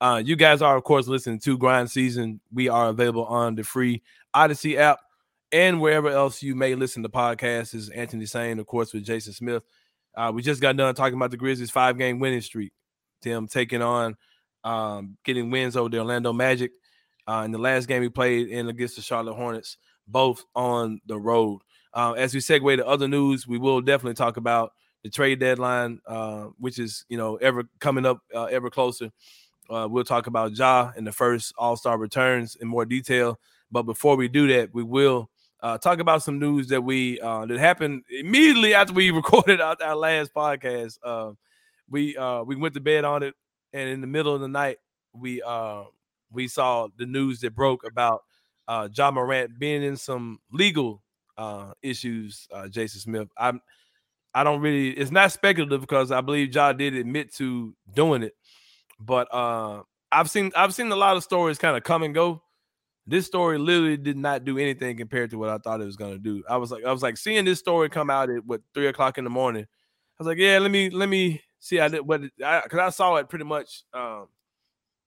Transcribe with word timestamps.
Uh, 0.00 0.22
you 0.24 0.36
guys 0.36 0.62
are, 0.62 0.76
of 0.76 0.84
course, 0.84 1.06
listening 1.06 1.38
to 1.40 1.58
Grind 1.58 1.90
Season. 1.90 2.40
We 2.52 2.68
are 2.68 2.88
available 2.88 3.24
on 3.24 3.54
the 3.54 3.64
free 3.64 4.02
Audacy 4.34 4.76
app 4.76 4.98
and 5.52 5.80
wherever 5.80 6.08
else 6.08 6.42
you 6.42 6.54
may 6.54 6.74
listen 6.74 7.02
to 7.02 7.08
podcasts. 7.08 7.70
This 7.70 7.74
is 7.74 7.88
Anthony 7.90 8.26
Sain, 8.26 8.58
of 8.58 8.66
course, 8.66 8.92
with 8.92 9.04
Jason 9.04 9.32
Smith. 9.32 9.62
Uh, 10.16 10.32
we 10.34 10.42
just 10.42 10.60
got 10.60 10.76
done 10.76 10.94
talking 10.94 11.14
about 11.14 11.30
the 11.30 11.36
Grizzlies' 11.36 11.70
five 11.70 11.98
game 11.98 12.18
winning 12.18 12.40
streak. 12.40 12.72
Them 13.22 13.46
taking 13.46 13.82
on, 13.82 14.16
um, 14.64 15.16
getting 15.24 15.50
wins 15.50 15.76
over 15.76 15.88
the 15.88 15.98
Orlando 15.98 16.32
Magic. 16.32 16.72
Uh, 17.26 17.42
in 17.44 17.52
the 17.52 17.58
last 17.58 17.88
game 17.88 18.02
we 18.02 18.08
played 18.08 18.48
in 18.48 18.68
against 18.68 18.96
the 18.96 19.02
Charlotte 19.02 19.34
Hornets, 19.34 19.78
both 20.06 20.44
on 20.54 21.00
the 21.06 21.18
road. 21.18 21.60
Uh, 21.94 22.12
as 22.12 22.34
we 22.34 22.40
segue 22.40 22.76
to 22.76 22.86
other 22.86 23.08
news, 23.08 23.46
we 23.46 23.56
will 23.56 23.80
definitely 23.80 24.14
talk 24.14 24.36
about 24.36 24.72
the 25.04 25.10
trade 25.10 25.38
deadline, 25.38 26.00
uh, 26.06 26.48
which 26.58 26.78
is 26.78 27.04
you 27.08 27.16
know 27.16 27.36
ever 27.36 27.64
coming 27.78 28.04
up 28.04 28.18
uh, 28.34 28.44
ever 28.44 28.70
closer. 28.70 29.10
Uh, 29.70 29.88
we'll 29.90 30.04
talk 30.04 30.26
about 30.26 30.56
Ja 30.56 30.92
and 30.96 31.06
the 31.06 31.12
first 31.12 31.54
All 31.56 31.76
Star 31.76 31.98
returns 31.98 32.56
in 32.56 32.68
more 32.68 32.84
detail. 32.84 33.38
But 33.70 33.84
before 33.84 34.16
we 34.16 34.28
do 34.28 34.46
that, 34.48 34.74
we 34.74 34.82
will 34.82 35.30
uh, 35.64 35.78
talk 35.78 35.98
about 35.98 36.22
some 36.22 36.38
news 36.38 36.68
that 36.68 36.82
we 36.82 37.18
uh, 37.20 37.46
that 37.46 37.58
happened 37.58 38.02
immediately 38.10 38.74
after 38.74 38.92
we 38.92 39.10
recorded 39.12 39.60
our, 39.60 39.76
our 39.82 39.96
last 39.96 40.32
podcast. 40.34 40.98
Uh, 41.02 41.32
we 41.88 42.16
uh, 42.16 42.42
we 42.42 42.56
went 42.56 42.74
to 42.74 42.80
bed 42.80 43.04
on 43.04 43.22
it, 43.22 43.34
and 43.72 43.88
in 43.88 44.00
the 44.00 44.06
middle 44.06 44.34
of 44.34 44.40
the 44.42 44.48
night, 44.48 44.76
we 45.14 45.40
uh, 45.42 45.84
we 46.30 46.48
saw 46.48 46.88
the 46.98 47.06
news 47.06 47.40
that 47.40 47.54
broke 47.54 47.86
about 47.86 48.22
uh, 48.68 48.88
Ja 48.94 49.10
Morant 49.10 49.58
being 49.58 49.82
in 49.82 49.96
some 49.96 50.38
legal 50.52 51.02
uh, 51.38 51.72
issues. 51.82 52.46
Jason 52.70 53.00
Smith, 53.00 53.28
I'm 53.38 53.62
I 54.34 54.44
don't 54.44 54.60
really. 54.60 54.90
It's 54.90 55.10
not 55.10 55.32
speculative 55.32 55.80
because 55.80 56.12
I 56.12 56.20
believe 56.20 56.54
Ja 56.54 56.72
did 56.72 56.94
admit 56.94 57.32
to 57.36 57.74
doing 57.94 58.22
it 58.22 58.34
but 59.04 59.32
uh, 59.32 59.82
I've 60.10 60.30
seen 60.30 60.52
I've 60.56 60.74
seen 60.74 60.90
a 60.90 60.96
lot 60.96 61.16
of 61.16 61.22
stories 61.22 61.58
kind 61.58 61.76
of 61.76 61.82
come 61.82 62.02
and 62.02 62.14
go. 62.14 62.42
This 63.06 63.26
story 63.26 63.58
literally 63.58 63.98
did 63.98 64.16
not 64.16 64.44
do 64.44 64.58
anything 64.58 64.96
compared 64.96 65.30
to 65.30 65.38
what 65.38 65.50
I 65.50 65.58
thought 65.58 65.80
it 65.80 65.86
was 65.86 65.96
gonna 65.96 66.18
do. 66.18 66.42
I 66.48 66.56
was 66.56 66.70
like, 66.70 66.84
I 66.84 66.92
was 66.92 67.02
like 67.02 67.16
seeing 67.16 67.44
this 67.44 67.58
story 67.58 67.90
come 67.90 68.10
out 68.10 68.30
at 68.30 68.46
what 68.46 68.62
three 68.72 68.86
o'clock 68.86 69.18
in 69.18 69.24
the 69.24 69.30
morning. 69.30 69.64
I 69.64 70.22
was 70.22 70.26
like, 70.26 70.38
yeah, 70.38 70.58
let 70.58 70.70
me 70.70 70.90
let 70.90 71.08
me 71.08 71.42
see. 71.58 71.80
I 71.80 71.88
did 71.88 72.00
what 72.00 72.22
I 72.44 72.62
because 72.62 72.78
I, 72.78 72.86
I, 72.86 72.90
saw 72.90 73.16
it 73.16 73.28
pretty 73.28 73.44
much 73.44 73.82
um, 73.92 74.28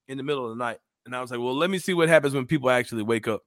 in 0.07 0.17
the 0.17 0.23
middle 0.23 0.43
of 0.43 0.57
the 0.57 0.63
night, 0.63 0.79
and 1.05 1.15
I 1.15 1.21
was 1.21 1.31
like, 1.31 1.39
well, 1.39 1.55
let 1.55 1.69
me 1.69 1.79
see 1.79 1.93
what 1.93 2.09
happens 2.09 2.33
when 2.33 2.45
people 2.45 2.69
actually 2.69 3.03
wake 3.03 3.27
up. 3.27 3.41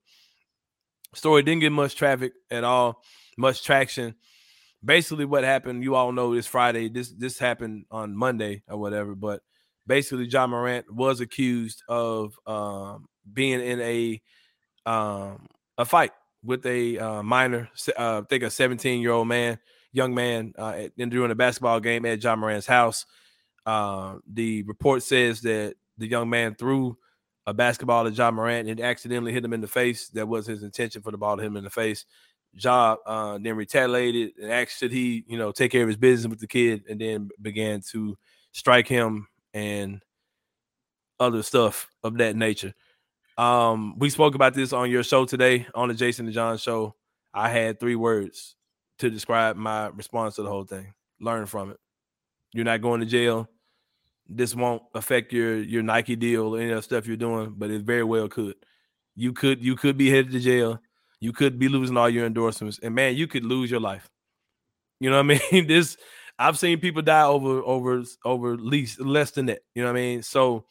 Story 1.14 1.42
didn't 1.42 1.60
get 1.60 1.72
much 1.72 1.94
traffic 1.94 2.32
at 2.50 2.64
all, 2.64 3.02
much 3.36 3.62
traction. 3.62 4.14
Basically, 4.82 5.26
what 5.26 5.44
happened, 5.44 5.84
you 5.84 5.94
all 5.94 6.12
know, 6.12 6.34
this 6.34 6.46
Friday. 6.46 6.88
This 6.88 7.10
this 7.10 7.38
happened 7.38 7.84
on 7.90 8.16
Monday 8.16 8.62
or 8.66 8.78
whatever, 8.78 9.14
but 9.14 9.42
basically 9.90 10.26
Ja 10.26 10.46
Morant 10.46 10.88
was 10.88 11.20
accused 11.20 11.82
of 11.88 12.38
um, 12.46 13.08
being 13.32 13.60
in 13.60 13.80
a 13.80 14.22
um, 14.86 15.48
a 15.76 15.84
fight 15.84 16.12
with 16.44 16.64
a 16.64 16.96
uh, 16.96 17.22
minor, 17.24 17.68
uh, 17.98 18.22
I 18.22 18.26
think 18.30 18.44
a 18.44 18.50
17 18.50 19.02
year 19.02 19.10
old 19.10 19.26
man, 19.26 19.58
young 19.92 20.14
man, 20.14 20.54
uh, 20.56 20.84
during 20.96 21.32
a 21.32 21.34
basketball 21.34 21.80
game 21.80 22.06
at 22.06 22.22
Ja 22.22 22.36
Morant's 22.36 22.68
house. 22.68 23.04
Uh, 23.66 24.18
the 24.32 24.62
report 24.62 25.02
says 25.02 25.40
that 25.40 25.74
the 25.98 26.06
young 26.06 26.30
man 26.30 26.54
threw 26.54 26.96
a 27.46 27.52
basketball 27.52 28.06
at 28.06 28.14
Ja 28.14 28.30
Morant 28.30 28.68
and 28.68 28.80
accidentally 28.80 29.32
hit 29.32 29.44
him 29.44 29.52
in 29.52 29.60
the 29.60 29.66
face. 29.66 30.08
That 30.10 30.28
was 30.28 30.46
his 30.46 30.62
intention 30.62 31.02
for 31.02 31.10
the 31.10 31.18
ball 31.18 31.36
to 31.36 31.42
hit 31.42 31.48
him 31.48 31.56
in 31.56 31.64
the 31.64 31.70
face. 31.70 32.04
Ja 32.54 32.96
uh, 33.06 33.38
then 33.42 33.56
retaliated 33.56 34.34
and 34.40 34.52
asked 34.52 34.78
should 34.78 34.92
he, 34.92 35.24
you 35.26 35.36
know, 35.36 35.50
take 35.50 35.72
care 35.72 35.82
of 35.82 35.88
his 35.88 35.96
business 35.96 36.30
with 36.30 36.38
the 36.38 36.46
kid, 36.46 36.84
and 36.88 37.00
then 37.00 37.28
began 37.42 37.82
to 37.90 38.16
strike 38.52 38.86
him 38.86 39.26
and 39.54 40.00
other 41.18 41.42
stuff 41.42 41.88
of 42.02 42.18
that 42.18 42.36
nature. 42.36 42.74
Um, 43.36 43.98
we 43.98 44.10
spoke 44.10 44.34
about 44.34 44.54
this 44.54 44.72
on 44.72 44.90
your 44.90 45.02
show 45.02 45.24
today 45.24 45.66
on 45.74 45.88
the 45.88 45.94
Jason 45.94 46.26
and 46.26 46.34
John 46.34 46.58
show. 46.58 46.94
I 47.32 47.48
had 47.48 47.80
three 47.80 47.94
words 47.94 48.56
to 48.98 49.10
describe 49.10 49.56
my 49.56 49.86
response 49.88 50.36
to 50.36 50.42
the 50.42 50.48
whole 50.50 50.64
thing. 50.64 50.92
Learn 51.20 51.46
from 51.46 51.70
it. 51.70 51.78
You're 52.52 52.64
not 52.64 52.82
going 52.82 53.00
to 53.00 53.06
jail. 53.06 53.48
This 54.28 54.54
won't 54.54 54.82
affect 54.94 55.32
your 55.32 55.56
your 55.58 55.82
Nike 55.82 56.16
deal 56.16 56.54
or 56.54 56.60
any 56.60 56.70
of 56.70 56.76
the 56.76 56.82
stuff 56.82 57.06
you're 57.06 57.16
doing, 57.16 57.54
but 57.56 57.70
it 57.70 57.82
very 57.82 58.04
well 58.04 58.28
could. 58.28 58.54
You 59.16 59.32
could 59.32 59.64
you 59.64 59.76
could 59.76 59.96
be 59.96 60.10
headed 60.10 60.32
to 60.32 60.40
jail. 60.40 60.80
You 61.18 61.32
could 61.32 61.58
be 61.58 61.68
losing 61.68 61.96
all 61.96 62.08
your 62.08 62.26
endorsements, 62.26 62.78
and 62.82 62.94
man, 62.94 63.16
you 63.16 63.26
could 63.26 63.44
lose 63.44 63.70
your 63.70 63.80
life. 63.80 64.08
You 65.00 65.10
know 65.10 65.22
what 65.22 65.36
I 65.36 65.50
mean? 65.52 65.66
This 65.66 65.96
I've 66.40 66.58
seen 66.58 66.80
people 66.80 67.02
die 67.02 67.24
over 67.24 67.60
over 67.60 68.02
over 68.24 68.56
least 68.56 68.98
less 68.98 69.30
than 69.32 69.46
that. 69.46 69.60
You 69.74 69.82
know 69.82 69.88
what 69.88 69.98
I 69.98 70.00
mean? 70.00 70.22
So 70.22 70.64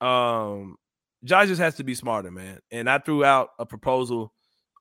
um 0.00 0.76
Ja 1.22 1.44
just 1.44 1.60
has 1.60 1.74
to 1.76 1.84
be 1.84 1.94
smarter, 1.94 2.30
man. 2.30 2.58
And 2.70 2.88
I 2.88 2.98
threw 2.98 3.22
out 3.22 3.50
a 3.58 3.66
proposal 3.66 4.32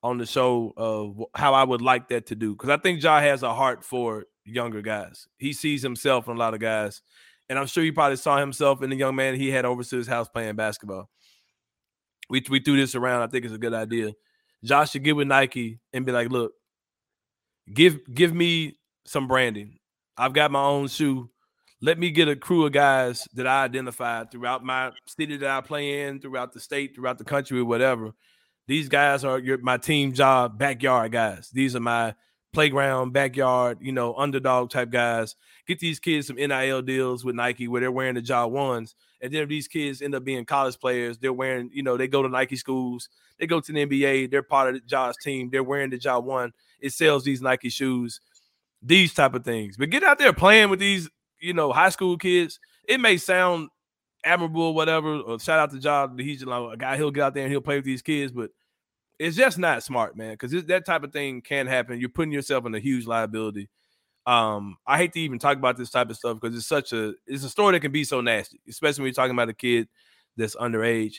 on 0.02 0.18
the 0.18 0.26
show 0.26 0.74
of 0.78 1.22
how 1.36 1.54
I 1.54 1.64
would 1.66 1.82
like 1.82 2.08
that 2.10 2.28
to 2.28 2.36
do 2.36 2.54
because 2.54 2.70
I 2.70 2.78
think 2.78 3.04
Ja 3.04 3.20
has 3.20 3.44
a 3.44 3.54
heart 3.54 3.84
for 3.84 4.26
younger 4.46 4.82
guys. 4.82 5.28
He 5.40 5.52
sees 5.52 5.84
himself 5.84 6.30
in 6.30 6.38
a 6.38 6.40
lot 6.40 6.54
of 6.54 6.62
guys, 6.62 7.02
and 7.50 7.60
I'm 7.60 7.68
sure 7.68 7.84
he 7.84 7.92
probably 7.92 8.16
saw 8.16 8.38
himself 8.38 8.82
in 8.82 8.90
the 8.90 8.96
young 8.96 9.16
man 9.16 9.36
he 9.36 9.50
had 9.50 9.66
over 9.66 9.84
to 9.84 9.98
his 9.98 10.08
house 10.08 10.30
playing 10.30 10.56
basketball. 10.56 11.10
We 12.30 12.46
we 12.50 12.62
threw 12.62 12.78
this 12.78 12.96
around. 12.96 13.24
I 13.24 13.28
think 13.28 13.44
it's 13.44 13.54
a 13.54 13.58
good 13.58 13.74
idea. 13.74 14.14
Ja 14.62 14.86
should 14.86 15.04
get 15.04 15.18
with 15.18 15.28
Nike 15.28 15.80
and 15.92 16.06
be 16.06 16.14
like, 16.14 16.30
"Look, 16.30 16.54
give 17.74 18.00
give 18.14 18.34
me 18.34 18.78
some 19.06 19.28
branding. 19.28 19.80
I've 20.18 20.34
got 20.34 20.52
my 20.52 20.64
own 20.64 20.88
shoe. 20.88 21.30
Let 21.80 22.00
me 22.00 22.10
get 22.10 22.28
a 22.28 22.36
crew 22.36 22.66
of 22.66 22.72
guys 22.72 23.28
that 23.36 23.46
I 23.46 23.64
identified 23.64 24.32
throughout 24.32 24.64
my 24.64 24.92
city 25.06 25.38
that 25.38 25.50
I 25.50 25.62
play 25.62 26.08
in, 26.08 26.20
throughout 26.20 26.54
the 26.54 26.60
state, 26.60 26.96
throughout 26.96 27.20
the 27.20 27.24
country, 27.24 27.62
whatever. 27.62 28.14
These 28.68 28.90
guys 28.90 29.24
are 29.24 29.38
your 29.38 29.60
my 29.60 29.78
team 29.78 30.12
Ja 30.14 30.48
backyard 30.48 31.12
guys. 31.12 31.52
These 31.52 31.76
are 31.76 31.80
my 31.80 32.16
playground, 32.52 33.14
backyard, 33.14 33.78
you 33.82 33.92
know, 33.92 34.16
underdog 34.16 34.72
type 34.72 34.90
guys. 34.90 35.36
Get 35.68 35.80
these 35.80 36.00
kids 36.00 36.28
some 36.28 36.38
NIL 36.38 36.82
deals 36.82 37.24
with 37.24 37.36
Nike 37.36 37.68
where 37.68 37.82
they're 37.82 37.92
wearing 37.92 38.16
the 38.16 38.22
Ja 38.22 38.48
ones. 38.48 38.96
And 39.22 39.32
then 39.32 39.44
if 39.44 39.50
these 39.50 39.68
kids 39.68 40.02
end 40.02 40.16
up 40.16 40.24
being 40.24 40.46
college 40.46 40.80
players, 40.80 41.20
they're 41.20 41.34
wearing, 41.34 41.70
you 41.72 41.84
know, 41.84 41.98
they 41.98 42.08
go 42.08 42.24
to 42.24 42.30
Nike 42.30 42.56
schools, 42.56 43.10
they 43.40 43.46
go 43.46 43.60
to 43.60 43.72
the 43.72 43.86
NBA, 43.86 44.32
they're 44.32 44.44
part 44.44 44.70
of 44.70 44.76
the 44.76 44.88
Ja's 44.88 45.18
team, 45.18 45.50
they're 45.52 45.64
wearing 45.64 45.92
the 45.92 45.98
Ja 45.98 46.20
one. 46.20 46.54
It 46.80 46.94
sells 46.94 47.24
these 47.24 47.42
Nike 47.42 47.70
shoes 47.70 48.20
these 48.88 49.14
type 49.14 49.34
of 49.34 49.44
things. 49.44 49.78
But 49.78 49.90
get 49.90 50.04
out 50.04 50.18
there 50.18 50.34
playing 50.34 50.70
with 50.70 50.80
these, 50.80 51.10
you 51.40 51.54
know, 51.54 51.72
high 51.72 51.90
school 51.90 52.18
kids. 52.18 52.60
It 52.88 53.00
may 53.00 53.18
sound 53.18 53.70
admirable, 54.24 54.74
whatever. 54.74 55.20
Or 55.20 55.40
shout 55.40 55.60
out 55.60 55.72
to 55.72 55.78
Ja. 55.78 56.08
He's 56.18 56.44
like 56.44 56.74
a 56.74 56.78
guy. 56.78 56.98
He'll 56.98 57.12
get 57.12 57.24
out 57.24 57.34
there 57.34 57.44
and 57.44 57.52
he'll 57.52 57.62
play 57.62 57.76
with 57.76 57.86
these 57.86 58.02
kids, 58.02 58.32
but 58.32 58.50
it's 59.20 59.36
just 59.36 59.58
not 59.58 59.84
smart, 59.84 60.16
man. 60.16 60.34
Because 60.34 60.66
that 60.66 60.86
type 60.86 61.04
of 61.04 61.12
thing 61.12 61.42
can 61.42 61.68
happen. 61.68 62.00
You're 62.00 62.10
putting 62.10 62.32
yourself 62.32 62.66
in 62.66 62.74
a 62.76 62.80
huge 62.80 63.06
liability. 63.06 63.70
Um, 64.26 64.78
I 64.86 64.98
hate 64.98 65.14
to 65.14 65.20
even 65.22 65.40
talk 65.40 65.58
about 65.58 65.78
this 65.78 65.90
type 65.90 66.10
of 66.10 66.18
stuff 66.18 66.40
because 66.40 66.56
it's 66.56 66.68
such 66.68 66.92
a 66.92 67.14
it's 67.26 67.46
a 67.46 67.50
story 67.50 67.74
that 67.74 67.80
can 67.80 67.94
be 67.94 68.04
so 68.04 68.22
nasty, 68.22 68.60
especially 68.68 69.04
when 69.04 69.08
you're 69.08 69.14
talking 69.14 69.32
about 69.32 69.50
a 69.50 69.54
kid 69.54 69.88
that's 70.36 70.56
underage. 70.56 71.16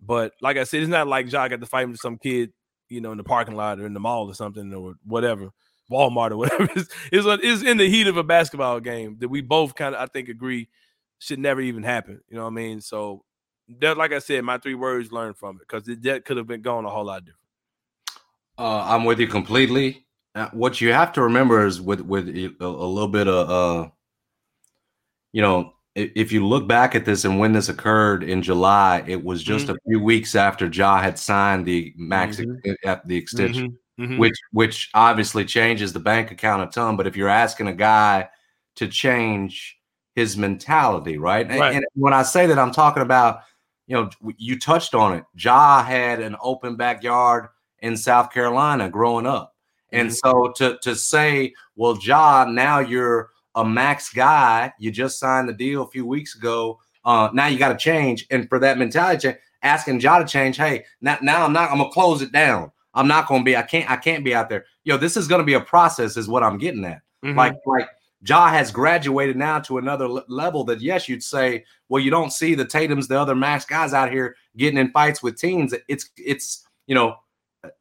But 0.00 0.32
like 0.40 0.56
I 0.56 0.64
said, 0.64 0.80
it's 0.80 0.88
not 0.88 1.08
like 1.08 1.30
Ja 1.30 1.48
got 1.48 1.60
to 1.60 1.66
fight 1.66 1.88
with 1.88 1.98
some 1.98 2.18
kid, 2.18 2.52
you 2.88 3.00
know, 3.00 3.10
in 3.10 3.18
the 3.18 3.24
parking 3.24 3.56
lot 3.56 3.80
or 3.80 3.86
in 3.86 3.94
the 3.94 4.00
mall 4.00 4.26
or 4.28 4.34
something 4.34 4.72
or 4.72 4.94
whatever. 5.04 5.50
Walmart 5.92 6.30
or 6.30 6.36
whatever 6.38 6.68
is 6.74 6.88
is, 7.12 7.26
is 7.42 7.62
in 7.62 7.76
the 7.76 7.88
heat 7.88 8.06
of 8.06 8.16
a 8.16 8.24
basketball 8.24 8.80
game 8.80 9.16
that 9.20 9.28
we 9.28 9.40
both 9.40 9.74
kind 9.74 9.94
of 9.94 10.00
I 10.00 10.06
think 10.06 10.28
agree 10.28 10.68
should 11.18 11.38
never 11.38 11.60
even 11.60 11.82
happen. 11.82 12.20
You 12.28 12.36
know 12.36 12.44
what 12.44 12.50
I 12.50 12.54
mean? 12.54 12.80
So 12.80 13.24
that, 13.80 13.96
like 13.96 14.12
I 14.12 14.18
said, 14.18 14.42
my 14.44 14.58
three 14.58 14.74
words 14.74 15.12
learn 15.12 15.34
from 15.34 15.56
it 15.56 15.68
because 15.68 15.84
that 15.84 16.24
could 16.24 16.36
have 16.36 16.46
been 16.46 16.62
going 16.62 16.84
a 16.84 16.90
whole 16.90 17.04
lot 17.04 17.24
different. 17.24 17.38
Uh, 18.58 18.84
I'm 18.88 19.04
with 19.04 19.20
you 19.20 19.28
completely. 19.28 20.04
Uh, 20.34 20.48
what 20.52 20.80
you 20.80 20.92
have 20.92 21.12
to 21.12 21.22
remember 21.22 21.66
is 21.66 21.80
with 21.80 22.00
with 22.00 22.28
a, 22.28 22.54
a 22.60 22.66
little 22.66 23.08
bit 23.08 23.28
of 23.28 23.50
uh, 23.50 23.90
you 25.32 25.42
know, 25.42 25.74
if 25.94 26.32
you 26.32 26.46
look 26.46 26.66
back 26.66 26.94
at 26.94 27.04
this 27.04 27.24
and 27.24 27.38
when 27.38 27.52
this 27.52 27.68
occurred 27.68 28.22
in 28.22 28.42
July, 28.42 29.04
it 29.06 29.22
was 29.22 29.42
just 29.42 29.66
mm-hmm. 29.66 29.74
a 29.74 29.90
few 29.90 30.00
weeks 30.00 30.34
after 30.34 30.66
Ja 30.66 31.00
had 31.00 31.18
signed 31.18 31.66
the 31.66 31.92
max 31.96 32.38
mm-hmm. 32.38 33.08
the 33.08 33.16
extension, 33.16 33.68
mm-hmm. 33.68 33.76
Mm-hmm. 34.02 34.18
which 34.18 34.38
which 34.52 34.90
obviously 34.94 35.44
changes 35.44 35.92
the 35.92 36.00
bank 36.00 36.30
account 36.30 36.62
a 36.62 36.66
ton. 36.66 36.96
But 36.96 37.06
if 37.06 37.16
you're 37.16 37.28
asking 37.28 37.68
a 37.68 37.72
guy 37.72 38.28
to 38.76 38.88
change 38.88 39.78
his 40.14 40.36
mentality, 40.36 41.18
right? 41.18 41.48
right. 41.48 41.74
And, 41.74 41.76
and 41.76 41.86
when 41.94 42.12
I 42.12 42.22
say 42.22 42.46
that, 42.46 42.58
I'm 42.58 42.72
talking 42.72 43.02
about, 43.02 43.40
you 43.86 43.96
know, 43.96 44.10
you 44.36 44.58
touched 44.58 44.94
on 44.94 45.14
it. 45.14 45.24
Ja 45.36 45.82
had 45.82 46.20
an 46.20 46.36
open 46.40 46.76
backyard 46.76 47.48
in 47.80 47.96
South 47.96 48.30
Carolina 48.30 48.88
growing 48.88 49.26
up. 49.26 49.54
And 49.90 50.08
mm-hmm. 50.08 50.28
so 50.28 50.52
to 50.56 50.78
to 50.82 50.96
say, 50.96 51.54
well, 51.76 51.98
Ja, 52.02 52.46
now 52.48 52.80
you're 52.80 53.30
a 53.54 53.64
max 53.64 54.12
guy. 54.12 54.72
You 54.78 54.90
just 54.90 55.18
signed 55.18 55.48
the 55.48 55.52
deal 55.52 55.82
a 55.82 55.90
few 55.90 56.06
weeks 56.06 56.34
ago. 56.34 56.80
Uh, 57.04 57.28
now 57.32 57.46
you 57.46 57.58
got 57.58 57.68
to 57.72 57.76
change. 57.76 58.26
And 58.30 58.48
for 58.48 58.58
that 58.60 58.78
mentality 58.78 59.28
change, 59.28 59.38
asking 59.62 60.00
Ja 60.00 60.18
to 60.18 60.24
change, 60.24 60.56
hey, 60.56 60.84
now, 61.00 61.18
now 61.20 61.44
I'm 61.44 61.52
not, 61.52 61.70
I'm 61.70 61.78
gonna 61.78 61.90
close 61.90 62.22
it 62.22 62.32
down. 62.32 62.70
I'm 62.94 63.08
not 63.08 63.26
gonna 63.28 63.44
be, 63.44 63.56
I 63.56 63.62
can't, 63.62 63.90
I 63.90 63.96
can't 63.96 64.24
be 64.24 64.34
out 64.34 64.48
there. 64.48 64.64
Yo, 64.84 64.96
this 64.96 65.16
is 65.16 65.28
gonna 65.28 65.44
be 65.44 65.54
a 65.54 65.60
process, 65.60 66.16
is 66.16 66.28
what 66.28 66.42
I'm 66.42 66.58
getting 66.58 66.84
at. 66.84 67.02
Mm-hmm. 67.24 67.38
Like, 67.38 67.54
like 67.66 67.88
Ja 68.24 68.48
has 68.48 68.70
graduated 68.70 69.36
now 69.36 69.58
to 69.60 69.78
another 69.78 70.06
level 70.06 70.64
that 70.64 70.80
yes, 70.80 71.08
you'd 71.08 71.22
say, 71.22 71.64
well, 71.88 72.02
you 72.02 72.10
don't 72.10 72.32
see 72.32 72.54
the 72.54 72.64
Tatum's, 72.64 73.08
the 73.08 73.18
other 73.18 73.34
max 73.34 73.64
guys 73.64 73.92
out 73.94 74.12
here 74.12 74.36
getting 74.56 74.78
in 74.78 74.90
fights 74.90 75.22
with 75.22 75.36
teens. 75.38 75.74
It's 75.88 76.10
it's 76.16 76.66
you 76.86 76.94
know, 76.94 77.16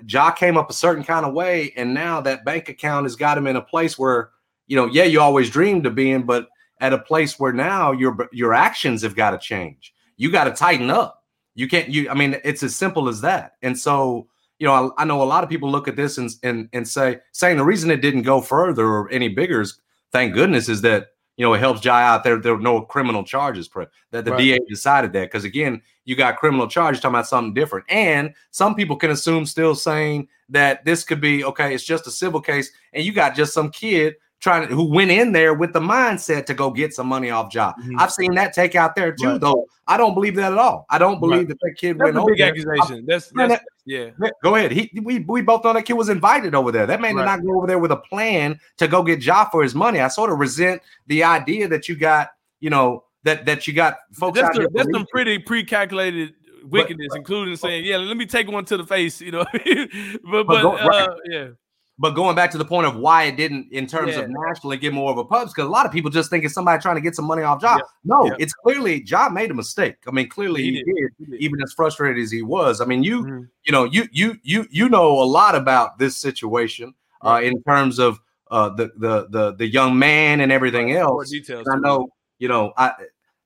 Ja 0.07 0.31
came 0.31 0.57
up 0.57 0.69
a 0.69 0.73
certain 0.73 1.03
kind 1.03 1.25
of 1.25 1.33
way, 1.33 1.73
and 1.75 1.93
now 1.93 2.21
that 2.21 2.45
bank 2.45 2.69
account 2.69 3.05
has 3.05 3.15
got 3.15 3.37
him 3.37 3.47
in 3.47 3.55
a 3.55 3.61
place 3.61 3.97
where 3.97 4.31
you 4.67 4.75
know, 4.77 4.85
yeah, 4.85 5.03
you 5.03 5.19
always 5.19 5.49
dreamed 5.49 5.85
of 5.85 5.95
being, 5.95 6.23
but 6.23 6.47
at 6.79 6.93
a 6.93 6.97
place 6.97 7.39
where 7.39 7.53
now 7.53 7.91
your 7.91 8.29
your 8.31 8.53
actions 8.53 9.01
have 9.03 9.15
got 9.15 9.31
to 9.31 9.37
change. 9.37 9.93
You 10.17 10.31
got 10.31 10.45
to 10.45 10.51
tighten 10.51 10.89
up. 10.89 11.23
You 11.55 11.67
can't. 11.67 11.89
You. 11.89 12.09
I 12.09 12.13
mean, 12.13 12.37
it's 12.43 12.63
as 12.63 12.75
simple 12.75 13.09
as 13.09 13.21
that. 13.21 13.53
And 13.61 13.77
so, 13.77 14.27
you 14.61 14.67
know, 14.67 14.93
I, 14.95 15.01
I 15.01 15.05
know 15.05 15.23
a 15.23 15.25
lot 15.25 15.43
of 15.43 15.49
people 15.49 15.71
look 15.71 15.87
at 15.87 15.95
this 15.95 16.19
and 16.19 16.29
and 16.43 16.69
and 16.71 16.87
say 16.87 17.17
saying 17.31 17.57
the 17.57 17.65
reason 17.65 17.89
it 17.89 18.01
didn't 18.01 18.21
go 18.21 18.41
further 18.41 18.85
or 18.85 19.09
any 19.11 19.27
bigger 19.27 19.61
is 19.61 19.79
thank 20.11 20.35
goodness 20.35 20.69
is 20.69 20.81
that 20.81 21.07
you 21.35 21.43
know 21.43 21.55
it 21.55 21.59
helps 21.59 21.83
Ja 21.83 21.95
out 21.95 22.23
there. 22.23 22.37
There 22.37 22.53
were 22.53 22.61
no 22.61 22.81
criminal 22.81 23.23
charges. 23.23 23.67
That 24.11 24.23
the 24.23 24.31
right. 24.31 24.37
DA 24.37 24.59
decided 24.69 25.13
that 25.13 25.31
because 25.31 25.45
again, 25.45 25.81
you 26.05 26.15
got 26.15 26.37
criminal 26.37 26.67
charges 26.67 27.01
talking 27.01 27.15
about 27.15 27.27
something 27.27 27.55
different. 27.55 27.85
And 27.89 28.35
some 28.51 28.75
people 28.75 28.97
can 28.97 29.09
assume 29.09 29.47
still 29.47 29.73
saying 29.73 30.27
that 30.49 30.85
this 30.85 31.03
could 31.03 31.21
be 31.21 31.43
okay. 31.43 31.73
It's 31.73 31.83
just 31.83 32.05
a 32.05 32.11
civil 32.11 32.39
case, 32.39 32.71
and 32.93 33.03
you 33.03 33.13
got 33.13 33.35
just 33.35 33.55
some 33.55 33.71
kid 33.71 34.13
trying 34.41 34.67
to 34.67 34.75
who 34.75 34.83
went 34.83 35.11
in 35.11 35.31
there 35.31 35.53
with 35.53 35.71
the 35.71 35.79
mindset 35.79 36.45
to 36.47 36.53
go 36.53 36.71
get 36.71 36.93
some 36.93 37.07
money 37.07 37.29
off 37.29 37.53
Ja. 37.53 37.73
Mm-hmm. 37.73 37.99
I've 37.99 38.11
seen 38.11 38.33
that 38.35 38.53
take 38.53 38.75
out 38.75 38.95
there 38.95 39.13
too, 39.13 39.29
right. 39.29 39.41
though. 39.41 39.65
I 39.87 39.97
don't 39.97 40.13
believe 40.13 40.35
that 40.35 40.51
at 40.51 40.57
all. 40.57 40.85
I 40.89 40.97
don't 40.97 41.19
believe 41.19 41.39
right. 41.39 41.47
that 41.49 41.57
that 41.61 41.75
kid 41.77 41.97
that's 41.97 42.13
went 42.13 42.17
a 42.17 42.25
big 42.25 42.41
accusation. 42.41 43.05
That's, 43.05 43.31
that's 43.35 43.53
that, 43.53 43.63
yeah. 43.85 44.09
Go 44.43 44.55
ahead. 44.55 44.71
He 44.71 44.91
we 45.01 45.19
we 45.19 45.41
both 45.41 45.63
know 45.63 45.73
that 45.73 45.85
kid 45.85 45.93
was 45.93 46.09
invited 46.09 46.55
over 46.55 46.71
there. 46.71 46.87
That 46.87 47.01
man 47.01 47.15
right. 47.15 47.21
did 47.21 47.25
not 47.25 47.45
go 47.45 47.57
over 47.57 47.67
there 47.67 47.79
with 47.79 47.91
a 47.91 47.97
plan 47.97 48.59
to 48.77 48.87
go 48.87 49.03
get 49.03 49.23
Ja 49.23 49.45
for 49.45 49.63
his 49.63 49.75
money. 49.75 49.99
I 49.99 50.07
sort 50.07 50.31
of 50.31 50.39
resent 50.39 50.81
the 51.07 51.23
idea 51.23 51.67
that 51.67 51.87
you 51.87 51.95
got, 51.95 52.29
you 52.59 52.69
know, 52.69 53.05
that 53.23 53.45
that 53.45 53.67
you 53.67 53.73
got 53.73 53.97
folks 54.13 54.39
that's, 54.39 54.57
a, 54.57 54.67
that's 54.73 54.89
some 54.91 55.05
pretty 55.11 55.37
pre-calculated 55.37 56.33
wickedness, 56.63 57.09
but, 57.09 57.17
including 57.17 57.55
saying, 57.55 57.85
"Yeah, 57.85 57.97
let 57.97 58.17
me 58.17 58.25
take 58.25 58.49
one 58.49 58.65
to 58.65 58.77
the 58.77 58.85
face," 58.85 59.21
you 59.21 59.31
know. 59.31 59.45
but 59.53 60.23
but, 60.23 60.47
but 60.47 60.61
go, 60.61 60.75
uh, 60.75 61.15
yeah, 61.29 61.47
but 61.99 62.11
going 62.11 62.35
back 62.35 62.49
to 62.51 62.57
the 62.57 62.65
point 62.65 62.87
of 62.87 62.95
why 62.95 63.23
it 63.23 63.37
didn't, 63.37 63.71
in 63.71 63.85
terms 63.85 64.13
yeah. 64.13 64.21
of 64.21 64.29
nationally, 64.29 64.77
get 64.77 64.93
more 64.93 65.11
of 65.11 65.17
a 65.17 65.25
pubs, 65.25 65.53
because 65.53 65.67
a 65.67 65.71
lot 65.71 65.85
of 65.85 65.91
people 65.91 66.09
just 66.09 66.29
think 66.29 66.43
it's 66.43 66.53
somebody 66.53 66.81
trying 66.81 66.95
to 66.95 67.01
get 67.01 67.15
some 67.15 67.25
money 67.25 67.43
off 67.43 67.61
Ja. 67.61 67.75
Yeah. 67.75 67.81
No, 68.03 68.25
yeah. 68.25 68.33
it's 68.39 68.53
clearly 68.53 69.03
Ja 69.03 69.29
made 69.29 69.51
a 69.51 69.53
mistake. 69.53 69.97
I 70.07 70.11
mean, 70.11 70.27
clearly 70.27 70.63
he, 70.63 70.71
he, 70.71 70.83
did. 70.83 70.85
Did, 70.85 71.11
he, 71.19 71.25
did. 71.25 71.41
even 71.41 71.61
as 71.61 71.73
frustrated 71.73 72.21
as 72.21 72.31
he 72.31 72.41
was. 72.41 72.81
I 72.81 72.85
mean, 72.85 73.03
you, 73.03 73.23
mm-hmm. 73.23 73.41
you 73.65 73.71
know, 73.71 73.83
you 73.83 74.07
you 74.11 74.37
you 74.41 74.65
you 74.71 74.89
know 74.89 75.21
a 75.21 75.25
lot 75.25 75.53
about 75.53 75.99
this 75.99 76.17
situation 76.17 76.93
uh, 77.21 77.39
in 77.43 77.61
terms 77.63 77.99
of 77.99 78.19
uh, 78.49 78.69
the 78.69 78.91
the 78.97 79.27
the 79.29 79.55
the 79.55 79.67
young 79.67 79.99
man 79.99 80.41
and 80.41 80.51
everything 80.51 80.93
else. 80.93 81.11
More 81.11 81.25
details. 81.25 81.67
I 81.71 81.77
know, 81.77 82.09
you 82.39 82.47
know, 82.47 82.73
I 82.77 82.93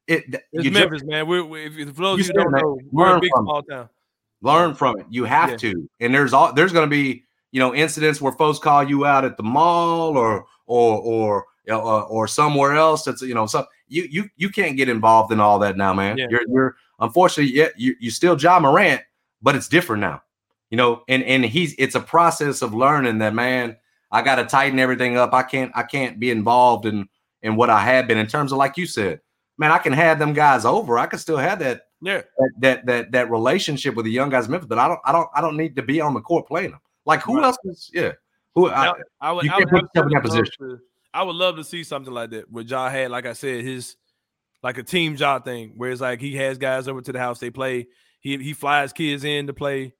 it. 0.07 0.23
It's 0.53 0.69
Memphis, 0.69 1.01
just, 1.01 1.05
man. 1.05 1.27
We're, 1.27 1.43
we 1.43 1.65
if 1.65 1.95
for 1.95 2.03
those 2.03 2.27
you, 2.27 2.33
don't 2.33 2.51
know, 2.51 2.79
we're 2.91 3.17
a 3.17 3.19
big 3.19 3.31
small 3.35 3.63
town. 3.63 3.89
Learn 4.41 4.75
from 4.75 4.99
it. 4.99 5.07
You 5.09 5.25
have 5.25 5.57
to, 5.57 5.89
and 5.99 6.13
there's 6.13 6.31
all 6.31 6.53
there's 6.53 6.71
going 6.71 6.89
to 6.89 6.93
be 6.93 7.24
you 7.55 7.59
know 7.59 7.73
incidents 7.73 8.19
where 8.19 8.33
folks 8.33 8.59
call 8.59 8.83
you 8.83 9.05
out 9.05 9.23
at 9.23 9.37
the 9.37 9.43
mall 9.43 10.17
or 10.17 10.45
or 10.65 10.99
or 10.99 11.45
uh, 11.71 12.01
or 12.01 12.27
somewhere 12.27 12.73
else 12.73 13.03
that's 13.03 13.21
you 13.21 13.33
know 13.33 13.45
so 13.45 13.65
you 13.87 14.03
you 14.11 14.29
you 14.35 14.49
can't 14.49 14.75
get 14.75 14.89
involved 14.89 15.31
in 15.31 15.39
all 15.39 15.57
that 15.57 15.77
now 15.77 15.93
man. 15.93 16.17
Yeah. 16.17 16.27
you're 16.29 16.41
you're 16.49 16.75
unfortunately 16.99 17.55
yeah 17.55 17.69
you 17.77 17.95
you 18.01 18.11
still 18.11 18.37
Ja 18.37 18.59
Morant 18.59 19.01
but 19.41 19.55
it's 19.55 19.69
different 19.69 20.01
now. 20.01 20.21
You 20.69 20.75
know 20.75 21.03
and 21.07 21.23
and 21.23 21.45
he's 21.45 21.73
it's 21.77 21.95
a 21.95 22.01
process 22.01 22.61
of 22.61 22.73
learning 22.73 23.19
that 23.19 23.33
man 23.33 23.77
I 24.11 24.21
got 24.21 24.35
to 24.35 24.45
tighten 24.45 24.77
everything 24.77 25.15
up. 25.15 25.33
I 25.33 25.43
can't 25.43 25.71
I 25.75 25.83
can't 25.83 26.19
be 26.19 26.31
involved 26.31 26.85
in 26.85 27.07
in 27.41 27.55
what 27.55 27.69
I 27.69 27.79
have 27.79 28.05
been 28.05 28.17
in 28.17 28.27
terms 28.27 28.51
of 28.51 28.57
like 28.57 28.75
you 28.75 28.85
said 28.85 29.21
man 29.57 29.71
I 29.71 29.77
can 29.77 29.93
have 29.93 30.19
them 30.19 30.33
guys 30.33 30.65
over. 30.65 30.99
I 30.99 31.05
can 31.05 31.19
still 31.19 31.37
have 31.37 31.59
that 31.59 31.83
yeah. 32.01 32.23
that 32.37 32.51
that 32.59 32.85
that, 32.85 33.11
that 33.13 33.31
relationship 33.31 33.95
with 33.95 34.03
the 34.03 34.11
young 34.11 34.29
guys 34.29 34.49
Memphis 34.49 34.67
but 34.67 34.77
I 34.77 34.89
don't 34.89 34.99
I 35.05 35.13
don't 35.13 35.29
I 35.33 35.39
don't 35.39 35.55
need 35.55 35.77
to 35.77 35.83
be 35.83 36.01
on 36.01 36.13
the 36.13 36.19
court 36.19 36.49
playing 36.49 36.71
them 36.71 36.81
like 37.05 37.21
who 37.21 37.37
right. 37.37 37.45
else 37.45 37.57
is 37.65 37.89
yeah? 37.93 38.11
Who 38.55 38.67
uh, 38.67 38.93
I, 39.21 39.29
I, 39.29 39.31
would, 39.31 39.43
you 39.43 39.51
can't 39.51 39.71
would 39.71 39.83
put 39.93 40.03
in 40.05 40.09
that 40.09 40.23
position. 40.23 40.53
To, 40.59 40.79
I 41.13 41.23
would 41.23 41.35
love 41.35 41.57
to 41.57 41.63
see 41.63 41.83
something 41.83 42.13
like 42.13 42.31
that 42.31 42.49
where 42.51 42.63
Ja 42.63 42.89
had, 42.89 43.11
like 43.11 43.25
I 43.25 43.33
said, 43.33 43.63
his 43.63 43.95
like 44.63 44.77
a 44.77 44.83
team 44.83 45.15
Ja 45.15 45.39
thing, 45.39 45.73
where 45.77 45.91
it's 45.91 46.01
like 46.01 46.19
he 46.19 46.35
has 46.37 46.57
guys 46.57 46.87
over 46.87 47.01
to 47.01 47.11
the 47.11 47.19
house, 47.19 47.39
they 47.39 47.49
play, 47.49 47.87
he 48.19 48.37
he 48.37 48.53
flies 48.53 48.93
kids 48.93 49.23
in 49.23 49.47
to 49.47 49.53
play, 49.53 49.93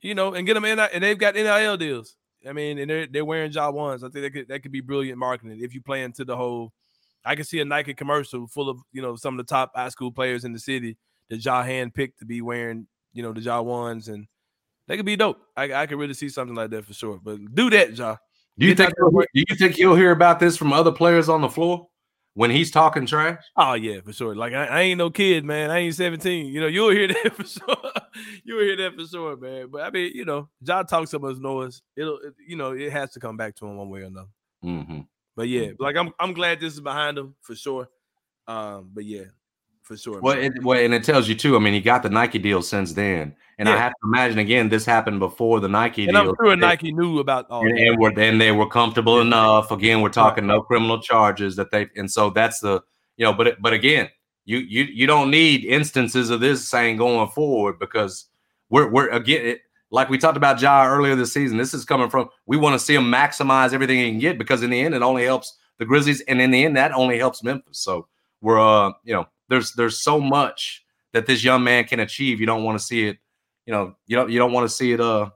you 0.00 0.14
know, 0.14 0.34
and 0.34 0.46
get 0.46 0.54
them 0.54 0.64
in 0.64 0.78
and 0.78 1.04
they've 1.04 1.18
got 1.18 1.34
NIL 1.34 1.76
deals. 1.76 2.16
I 2.48 2.52
mean, 2.52 2.78
and 2.78 2.90
they're 2.90 3.06
they're 3.06 3.24
wearing 3.24 3.52
Ja 3.52 3.70
ones. 3.70 4.04
I 4.04 4.08
think 4.08 4.24
that 4.24 4.30
could 4.30 4.48
that 4.48 4.62
could 4.62 4.72
be 4.72 4.80
brilliant 4.80 5.18
marketing 5.18 5.58
if 5.60 5.74
you 5.74 5.82
play 5.82 6.02
into 6.02 6.24
the 6.24 6.36
whole. 6.36 6.72
I 7.24 7.36
can 7.36 7.44
see 7.44 7.60
a 7.60 7.64
Nike 7.64 7.94
commercial 7.94 8.46
full 8.46 8.68
of 8.68 8.80
you 8.92 9.02
know 9.02 9.16
some 9.16 9.38
of 9.38 9.46
the 9.46 9.50
top 9.50 9.72
high 9.74 9.88
school 9.88 10.12
players 10.12 10.44
in 10.44 10.52
the 10.52 10.58
city 10.58 10.96
that 11.30 11.44
Ja 11.44 11.62
hand 11.62 11.94
picked 11.94 12.18
to 12.18 12.26
be 12.26 12.42
wearing 12.42 12.86
you 13.12 13.22
know 13.22 13.32
the 13.32 13.40
Ja 13.40 13.62
ones 13.62 14.08
and 14.08 14.26
that 14.88 14.96
could 14.96 15.06
be 15.06 15.16
dope. 15.16 15.38
I, 15.56 15.72
I 15.72 15.86
could 15.86 15.98
really 15.98 16.14
see 16.14 16.28
something 16.28 16.54
like 16.54 16.70
that 16.70 16.84
for 16.84 16.94
sure. 16.94 17.20
But 17.22 17.54
do 17.54 17.70
that, 17.70 17.96
Ja. 17.96 18.16
Do 18.58 18.66
you 18.66 18.74
think? 18.74 18.94
Do 18.96 19.24
you 19.34 19.56
think 19.56 19.78
you'll 19.78 19.96
hear 19.96 20.12
about 20.12 20.38
this 20.38 20.56
from 20.56 20.72
other 20.72 20.92
players 20.92 21.28
on 21.28 21.40
the 21.40 21.48
floor 21.48 21.88
when 22.34 22.50
he's 22.50 22.70
talking 22.70 23.04
trash? 23.04 23.42
Oh 23.56 23.74
yeah, 23.74 24.00
for 24.04 24.12
sure. 24.12 24.34
Like 24.36 24.52
I, 24.52 24.66
I 24.66 24.80
ain't 24.82 24.98
no 24.98 25.10
kid, 25.10 25.44
man. 25.44 25.70
I 25.70 25.78
ain't 25.78 25.94
seventeen. 25.94 26.46
You 26.46 26.60
know, 26.60 26.66
you'll 26.68 26.90
hear 26.90 27.08
that 27.24 27.34
for 27.34 27.44
sure. 27.44 27.92
you'll 28.44 28.60
hear 28.60 28.76
that 28.76 28.94
for 28.94 29.06
sure, 29.06 29.36
man. 29.36 29.68
But 29.72 29.82
I 29.82 29.90
mean, 29.90 30.12
you 30.14 30.24
know, 30.24 30.48
Ja 30.60 30.84
talks 30.84 31.10
so 31.10 31.18
much 31.18 31.38
noise. 31.38 31.82
It'll, 31.96 32.18
it, 32.18 32.34
you 32.46 32.56
know, 32.56 32.72
it 32.72 32.92
has 32.92 33.10
to 33.12 33.20
come 33.20 33.36
back 33.36 33.56
to 33.56 33.66
him 33.66 33.76
one 33.76 33.90
way 33.90 34.02
or 34.02 34.04
another. 34.04 34.28
Mm-hmm. 34.64 35.00
But 35.34 35.48
yeah, 35.48 35.62
mm-hmm. 35.62 35.82
like 35.82 35.96
I'm, 35.96 36.12
I'm 36.20 36.32
glad 36.32 36.60
this 36.60 36.74
is 36.74 36.80
behind 36.80 37.18
him 37.18 37.34
for 37.40 37.56
sure. 37.56 37.88
Um, 38.46 38.90
but 38.92 39.04
yeah, 39.04 39.24
for 39.84 39.96
sure. 39.98 40.18
Well, 40.20 40.38
it, 40.38 40.52
well, 40.62 40.78
and 40.82 40.94
it 40.94 41.04
tells 41.04 41.28
you 41.28 41.34
too. 41.34 41.56
I 41.56 41.58
mean, 41.58 41.74
he 41.74 41.80
got 41.80 42.02
the 42.02 42.08
Nike 42.08 42.38
deal 42.38 42.62
since 42.62 42.94
then, 42.94 43.36
and 43.58 43.68
yeah. 43.68 43.74
I 43.74 43.78
have 43.78 43.92
to 43.92 44.08
imagine 44.08 44.38
again 44.38 44.70
this 44.70 44.86
happened 44.86 45.20
before 45.20 45.60
the 45.60 45.68
Nike 45.68 46.04
and 46.04 46.12
deal. 46.12 46.30
I'm 46.30 46.34
sure 46.42 46.56
Nike 46.56 46.90
knew 46.90 47.18
about 47.18 47.46
all 47.50 47.60
and, 47.60 47.78
and, 47.78 47.98
were, 48.00 48.18
and 48.18 48.40
they 48.40 48.50
were 48.50 48.68
comfortable 48.68 49.20
enough. 49.20 49.70
Again, 49.70 50.00
we're 50.00 50.08
talking 50.08 50.46
no 50.46 50.62
criminal 50.62 51.00
charges 51.00 51.56
that 51.56 51.70
they, 51.70 51.88
and 51.96 52.10
so 52.10 52.30
that's 52.30 52.60
the 52.60 52.82
you 53.18 53.26
know. 53.26 53.34
But 53.34 53.60
but 53.60 53.74
again, 53.74 54.08
you 54.46 54.58
you 54.58 54.84
you 54.84 55.06
don't 55.06 55.30
need 55.30 55.66
instances 55.66 56.30
of 56.30 56.40
this 56.40 56.66
saying 56.66 56.96
going 56.96 57.28
forward 57.28 57.78
because 57.78 58.26
we're 58.70 58.88
we're 58.88 59.08
again. 59.10 59.46
It, 59.46 59.60
like 59.90 60.08
we 60.08 60.18
talked 60.18 60.36
about 60.36 60.60
Ja 60.60 60.88
earlier 60.88 61.14
this 61.14 61.32
season, 61.32 61.56
this 61.56 61.72
is 61.72 61.84
coming 61.84 62.10
from 62.10 62.28
we 62.46 62.56
want 62.56 62.72
to 62.72 62.84
see 62.84 62.94
him 62.94 63.04
maximize 63.04 63.72
everything 63.72 63.98
he 63.98 64.10
can 64.10 64.18
get 64.18 64.38
because 64.38 64.64
in 64.64 64.70
the 64.70 64.80
end 64.80 64.92
it 64.92 65.02
only 65.02 65.24
helps 65.24 65.56
the 65.78 65.84
Grizzlies, 65.84 66.20
and 66.22 66.40
in 66.40 66.50
the 66.50 66.64
end 66.64 66.76
that 66.76 66.90
only 66.92 67.18
helps 67.18 67.44
Memphis. 67.44 67.78
So 67.78 68.08
we're 68.40 68.58
uh 68.58 68.92
you 69.04 69.14
know 69.14 69.26
there's 69.48 69.72
there's 69.72 70.02
so 70.02 70.20
much 70.20 70.84
that 71.12 71.26
this 71.26 71.44
young 71.44 71.62
man 71.64 71.84
can 71.84 72.00
achieve. 72.00 72.40
You 72.40 72.46
don't 72.46 72.64
want 72.64 72.78
to 72.78 72.84
see 72.84 73.08
it, 73.08 73.18
you 73.66 73.72
know, 73.72 73.94
you 74.06 74.16
don't 74.16 74.30
you 74.30 74.38
don't 74.38 74.52
want 74.52 74.68
to 74.68 74.74
see 74.74 74.92
it 74.92 75.00
uh 75.00 75.30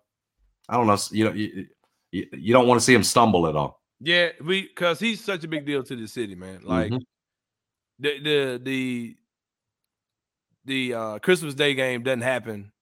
I 0.68 0.76
don't 0.76 0.86
know, 0.86 0.98
you 1.10 1.24
know, 1.24 1.32
you, 1.32 1.66
you 2.12 2.52
don't 2.52 2.66
want 2.66 2.80
to 2.80 2.84
see 2.84 2.94
him 2.94 3.04
stumble 3.04 3.46
at 3.46 3.56
all. 3.56 3.80
Yeah, 4.00 4.30
we 4.44 4.62
because 4.62 5.00
he's 5.00 5.24
such 5.24 5.44
a 5.44 5.48
big 5.48 5.66
deal 5.66 5.82
to 5.82 5.96
the 5.96 6.06
city, 6.06 6.34
man. 6.34 6.60
Like 6.62 6.92
mm-hmm. 6.92 7.02
the 7.98 8.20
the 8.20 8.60
the 8.62 9.16
the 10.64 10.94
uh, 10.94 11.18
Christmas 11.18 11.54
Day 11.54 11.74
game 11.74 12.02
doesn't 12.02 12.20
happen 12.20 12.72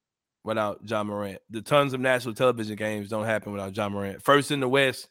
without 0.44 0.80
Ja 0.84 1.02
Morant. 1.02 1.38
The 1.50 1.62
tons 1.62 1.94
of 1.94 2.00
national 2.00 2.34
television 2.34 2.76
games 2.76 3.08
don't 3.08 3.24
happen 3.24 3.52
without 3.52 3.76
Ja 3.76 3.88
Morant. 3.88 4.22
First 4.22 4.50
in 4.50 4.60
the 4.60 4.68
West 4.68 5.08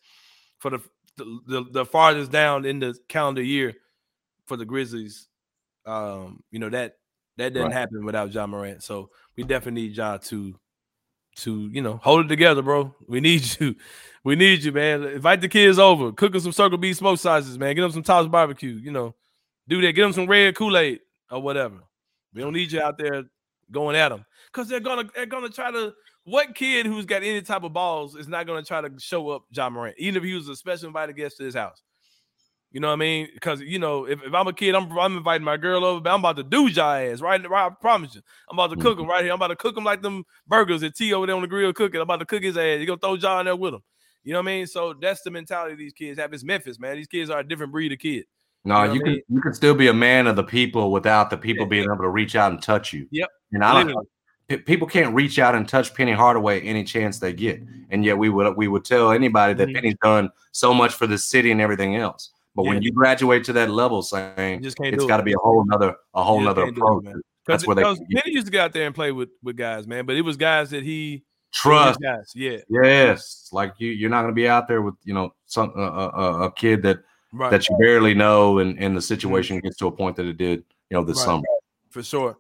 for 0.59 0.71
the 0.71 0.79
the, 1.17 1.39
the, 1.47 1.65
the 1.71 1.85
farthest 1.85 2.31
down 2.31 2.65
in 2.65 2.79
the 2.79 2.95
calendar 3.07 3.41
year 3.41 3.73
for 4.45 4.57
the 4.57 4.65
Grizzlies 4.65 5.27
um, 5.85 6.43
you 6.51 6.59
know 6.59 6.69
that 6.69 6.95
that 7.37 7.53
didn't 7.53 7.67
right. 7.67 7.73
happen 7.73 8.05
without 8.05 8.33
Ja 8.33 8.47
Morant. 8.47 8.83
So 8.83 9.09
we 9.35 9.43
definitely 9.43 9.81
need 9.83 9.93
John 9.93 10.19
to 10.19 10.55
to 11.37 11.69
you 11.71 11.81
know 11.81 11.97
hold 11.97 12.25
it 12.25 12.29
together, 12.29 12.61
bro. 12.61 12.93
We 13.07 13.19
need 13.19 13.43
you. 13.59 13.75
We 14.23 14.35
need 14.35 14.63
you, 14.63 14.71
man. 14.71 15.03
Invite 15.03 15.41
the 15.41 15.49
kids 15.49 15.77
over. 15.77 16.11
Cook 16.11 16.31
them 16.31 16.41
some 16.41 16.51
Circle 16.51 16.77
B 16.77 16.93
smoke 16.93 17.19
sizes, 17.19 17.59
man. 17.59 17.75
Get 17.75 17.81
them 17.81 17.91
some 17.91 18.03
Tops 18.03 18.27
barbecue. 18.27 18.73
You 18.73 18.91
know, 18.91 19.15
Do 19.67 19.81
that. 19.81 19.93
Get 19.93 20.01
them 20.01 20.13
some 20.13 20.27
red 20.27 20.55
Kool 20.55 20.77
Aid 20.77 21.01
or 21.29 21.41
whatever. 21.41 21.77
We 22.33 22.41
don't 22.41 22.53
need 22.53 22.71
you 22.71 22.81
out 22.81 22.97
there 22.97 23.23
going 23.71 23.95
at 23.95 24.09
them 24.09 24.25
because 24.51 24.67
they're 24.67 24.79
gonna 24.79 25.09
they're 25.15 25.25
gonna 25.25 25.49
try 25.49 25.71
to. 25.71 25.93
What 26.27 26.55
kid 26.55 26.87
who's 26.87 27.05
got 27.05 27.21
any 27.21 27.39
type 27.43 27.61
of 27.61 27.73
balls 27.73 28.15
is 28.15 28.27
not 28.27 28.47
gonna 28.47 28.63
try 28.63 28.81
to 28.81 28.91
show 28.97 29.29
up 29.29 29.43
Ja 29.51 29.69
Morant, 29.69 29.95
even 29.99 30.17
if 30.17 30.23
he 30.23 30.33
was 30.33 30.49
a 30.49 30.55
special 30.55 30.87
invited 30.87 31.15
guest 31.15 31.37
to 31.37 31.43
his 31.43 31.53
house? 31.53 31.83
You 32.71 32.81
know 32.81 32.87
what 32.87 32.93
I 32.93 32.97
mean? 32.97 33.29
Because 33.33 33.61
you 33.61 33.79
know, 33.79 34.05
if, 34.05 34.21
if 34.21 34.33
I'm 34.33 34.47
a 34.47 34.53
kid, 34.53 34.75
I'm 34.75 34.91
I'm 34.97 35.17
inviting 35.17 35.45
my 35.45 35.57
girl 35.57 35.85
over, 35.85 36.01
but 36.01 36.11
I'm 36.11 36.19
about 36.19 36.35
to 36.37 36.43
do 36.43 36.67
Ja 36.67 36.95
ass 36.95 37.21
right. 37.21 37.49
right 37.49 37.67
I 37.67 37.69
promise 37.69 38.15
you, 38.15 38.21
I'm 38.49 38.59
about 38.59 38.75
to 38.75 38.81
cook 38.81 38.97
him 38.97 39.03
mm-hmm. 39.03 39.11
right 39.11 39.23
here. 39.23 39.31
I'm 39.31 39.37
about 39.37 39.47
to 39.47 39.55
cook 39.55 39.77
him 39.77 39.83
like 39.83 40.01
them 40.01 40.25
burgers 40.47 40.81
that 40.81 40.95
T 40.95 41.13
over 41.13 41.25
there 41.25 41.35
on 41.35 41.41
the 41.41 41.47
grill 41.47 41.71
cooking. 41.73 42.01
I'm 42.01 42.03
about 42.03 42.19
to 42.19 42.25
cook 42.25 42.43
his 42.43 42.57
ass. 42.57 42.79
You 42.79 42.85
gonna 42.85 42.99
throw 42.99 43.15
Ja 43.15 43.39
in 43.39 43.45
there 43.45 43.55
with 43.55 43.75
him? 43.75 43.81
You 44.23 44.33
know 44.33 44.39
what 44.39 44.49
I 44.49 44.55
mean? 44.57 44.67
So 44.67 44.93
that's 44.93 45.21
the 45.21 45.31
mentality 45.31 45.75
these 45.75 45.93
kids 45.93 46.19
have. 46.19 46.33
It's 46.33 46.43
Memphis, 46.43 46.79
man. 46.79 46.95
These 46.95 47.07
kids 47.07 47.29
are 47.29 47.39
a 47.39 47.47
different 47.47 47.71
breed 47.71 47.93
of 47.93 47.99
kid. 47.99 48.25
No, 48.65 48.81
you, 48.81 48.87
know 48.87 48.93
you 48.93 48.99
can 48.99 49.11
mean? 49.13 49.21
you 49.29 49.41
can 49.41 49.53
still 49.53 49.75
be 49.75 49.87
a 49.87 49.93
man 49.93 50.27
of 50.27 50.35
the 50.35 50.43
people 50.43 50.91
without 50.91 51.29
the 51.29 51.37
people 51.37 51.65
yeah. 51.65 51.69
being 51.69 51.83
able 51.83 52.03
to 52.03 52.09
reach 52.09 52.35
out 52.35 52.51
and 52.51 52.61
touch 52.61 52.91
you. 52.91 53.07
Yep. 53.11 53.29
And 53.53 53.63
I 53.63 53.83
don't 53.83 54.07
people 54.47 54.87
can't 54.87 55.13
reach 55.13 55.39
out 55.39 55.55
and 55.55 55.67
touch 55.67 55.93
Penny 55.93 56.11
Hardaway 56.11 56.61
any 56.61 56.83
chance 56.83 57.19
they 57.19 57.33
get. 57.33 57.61
And 57.89 58.05
yet 58.05 58.17
we 58.17 58.29
would 58.29 58.55
we 58.55 58.67
would 58.67 58.85
tell 58.85 59.11
anybody 59.11 59.53
that 59.53 59.67
mm-hmm. 59.67 59.75
Penny's 59.75 59.95
done 60.01 60.29
so 60.51 60.73
much 60.73 60.93
for 60.93 61.07
the 61.07 61.17
city 61.17 61.51
and 61.51 61.61
everything 61.61 61.95
else. 61.95 62.31
But 62.55 62.63
yeah. 62.63 62.69
when 62.69 62.81
you 62.81 62.91
graduate 62.91 63.43
to 63.45 63.53
that 63.53 63.69
level, 63.69 64.01
saying 64.01 64.63
it's 64.63 65.05
got 65.05 65.17
to 65.17 65.23
be 65.23 65.33
a 65.33 65.37
whole 65.37 65.65
nother 65.65 65.95
a 66.13 66.23
whole 66.23 66.39
nother 66.39 66.63
approach. 66.63 67.05
It, 67.05 67.15
That's 67.45 67.67
where 67.67 67.75
they 67.75 67.83
Penny 67.83 68.21
used 68.27 68.47
to 68.47 68.51
get 68.51 68.61
out 68.61 68.73
there 68.73 68.85
and 68.85 68.95
play 68.95 69.11
with 69.11 69.29
with 69.43 69.57
guys, 69.57 69.87
man. 69.87 70.05
But 70.05 70.15
it 70.15 70.21
was 70.21 70.37
guys 70.37 70.69
that 70.69 70.83
he 70.83 71.23
trust. 71.53 71.99
Guys, 72.01 72.31
yeah. 72.33 72.57
Yes, 72.69 73.49
like 73.51 73.73
you 73.77 73.89
you're 73.89 74.09
not 74.09 74.21
going 74.21 74.31
to 74.31 74.35
be 74.35 74.47
out 74.47 74.67
there 74.67 74.81
with 74.81 74.95
you 75.03 75.13
know 75.13 75.33
some 75.45 75.73
uh, 75.75 75.81
uh, 75.81 76.39
a 76.43 76.51
kid 76.51 76.81
that 76.83 76.99
right. 77.33 77.51
that 77.51 77.67
you 77.67 77.77
barely 77.77 78.13
know, 78.13 78.59
and 78.59 78.79
and 78.79 78.95
the 78.95 78.99
mm-hmm. 78.99 79.05
situation 79.05 79.59
gets 79.59 79.77
to 79.77 79.87
a 79.87 79.91
point 79.91 80.15
that 80.15 80.25
it 80.25 80.37
did, 80.37 80.63
you 80.89 80.97
know, 80.97 81.03
this 81.03 81.17
right. 81.17 81.25
summer. 81.25 81.43
For 81.89 82.03
sure. 82.03 82.37